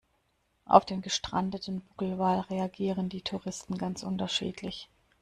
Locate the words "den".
0.83-1.03